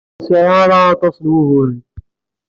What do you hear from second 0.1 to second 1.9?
Ur nesɛi ara aṭas n wuguren.